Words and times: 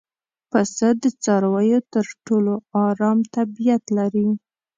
پسه 0.51 0.87
د 1.01 1.03
څارویو 1.23 1.79
تر 1.93 2.05
ټولو 2.25 2.53
ارام 2.85 3.19
طبیعت 3.35 3.83
لري. 3.97 4.27